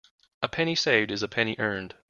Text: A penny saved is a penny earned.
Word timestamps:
A 0.41 0.47
penny 0.47 0.73
saved 0.73 1.11
is 1.11 1.21
a 1.21 1.27
penny 1.27 1.55
earned. 1.59 1.93